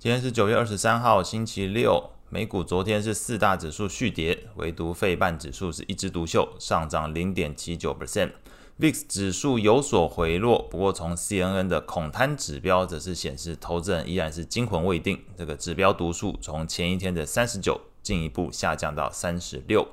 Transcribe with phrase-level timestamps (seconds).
[0.00, 2.10] 今天是九月二十三号，星期六。
[2.28, 8.30] 美股昨天是四大指数续跌，唯独费半指数是一枝独秀，上涨零点七九 percent。
[8.78, 15.20] VIX 指数有所回落，不过从 CNN 的恐贪指标则是显示，投资人依然是惊魂未定。
[15.36, 19.84] 这个指标读数从前一天的三十九进一步下降到三十六。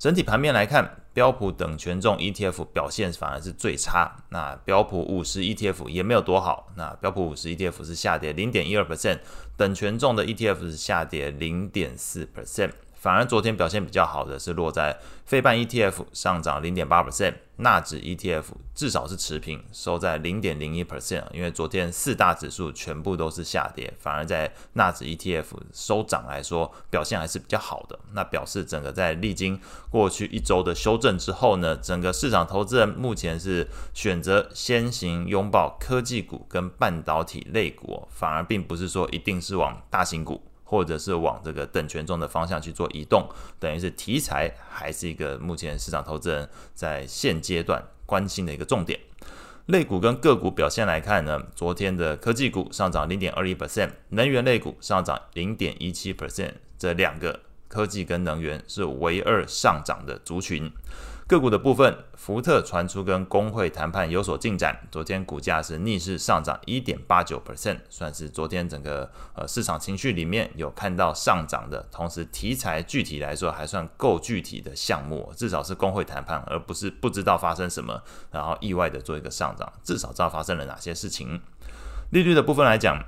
[0.00, 4.14] 整体盘面来看，标普等权重 ETF 表现反而是最差。
[4.30, 6.70] 那标普五十 ETF 也没有多好。
[6.76, 9.20] 那标普五十 ETF 是下跌零点一二 percent，
[9.56, 12.72] 等权重的 ETF 是下跌零点四 percent。
[13.04, 18.44] 反而昨天表现比较好的是落在费半 ETF 上涨零点八 percent，纳指 ETF
[18.74, 21.24] 至少是持平，收在零点零一 percent。
[21.30, 27.98] 因为昨天四大指数全部都是下跌，反而在纳指 ETF 收涨来说，表现还是比较好的。
[28.14, 29.60] 那表示整个在历经
[29.90, 40.40] 过去一周的修正之后呢，整个市场投资人目前是选择先行拥抱科技股跟半导体类股，反而并不是说一定是往大型股。
[40.74, 43.28] 或者是往这个等权重的方向去做移动，
[43.60, 48.98] 等于是题材还是一个目前市场投资人在现阶段关心的一个重点。
[49.66, 60.68] 类股跟个股表现来看呢，昨天的科技股上涨零点二一 percent，能源类股上涨零点一七 percent，这两个科技跟能源是唯二上涨的族群。
[61.26, 81.40] 个股的部分，福特传出跟工会谈判有所进展，昨天股价是逆势上涨一点八九 percent，算是昨天整个呃市场情绪里面有看到上涨的，同时题材具体来说还算够具体的项目，至少是工会谈判，而不是不知道发生什么，然后意外的做一个上涨，至少知道发生了哪些事情。
[82.10, 83.02] 利率的部分来讲。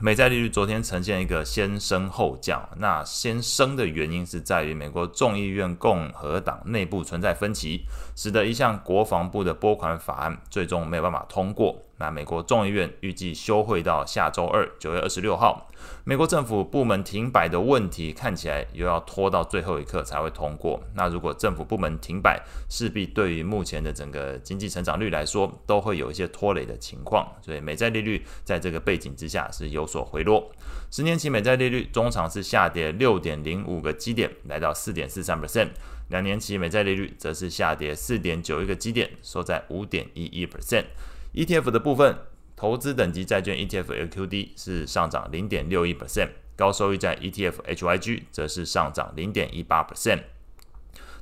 [0.00, 7.84] 美债利率昨天呈现一个先升后降，那先升的原因是在于美国众议院共和党内部存在分歧，
[8.16, 11.80] 使得一项国防部的拨款法案最终没有办法通过。
[12.02, 15.70] 那美国众议院预计休会到下周二，九月二十六号。
[16.02, 20.82] 美国政府部门停摆的问题看起来又要拖到最后一刻才会通过。
[20.94, 27.24] 那如果政府部门停摆，势必对于目前的整个经济成长率来说，都会有一些拖累的情况。
[27.40, 30.50] 所以美债利率在这个背景之下是有所回落。
[30.90, 35.68] 十年期美债利率中场是下跌六点零五个基点，来到四点四三 percent。
[36.08, 40.86] 两年期美债利率则是下跌四点九一个基点，收在五点一一 percent。
[41.34, 42.18] ETF 的部分，
[42.54, 50.24] 投资等级债券 ETF LQD 是上涨零点六一 percent，高收益债 ETF HYG 则是上涨零点一八 percent。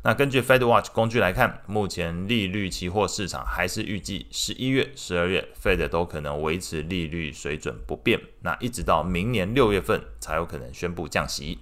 [0.03, 11.59] 那根据 FedWatch 工具来看，目前利率期货市场还是预计十一月、十二月 Fed 都可能维持利率水准不变，那一直到明年六月份才有可能宣布降息。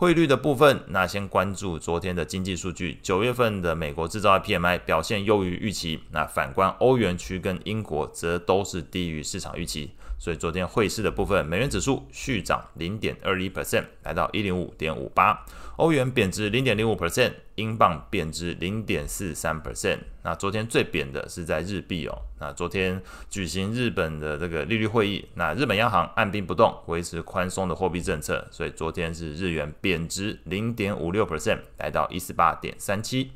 [0.00, 2.98] 汇率的部分，那先关注昨天的经济数据。
[3.02, 9.90] 九月份的美国制造业 PMI 表现优于预期，那反观欧元区跟英国则都是低于市场预期。
[10.20, 15.34] 所以昨天汇市的部分，美元指数续涨零点二一 percent，来到一零五点五八；
[15.76, 20.00] 欧元贬值零点零五 percent，英镑贬值零点四三 percent。
[20.22, 22.18] 那昨天最贬的是在日币哦。
[22.38, 33.32] 那昨天举行日本的这个利率会议，那日本央行按兵不动，维持宽松的货币政策，所以昨天是日元贬值零点五六 percent，来到一四八点三七。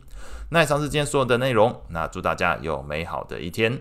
[0.51, 3.81] 那以上是今天所有的内容，那祝大家有美好的一天。